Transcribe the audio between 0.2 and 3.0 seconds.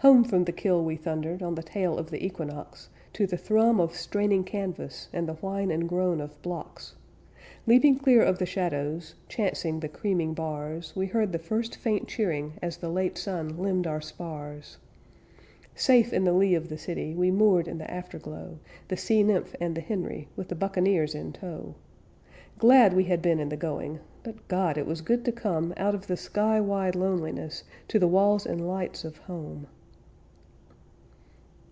from the kill we thundered On the tail of the equinox,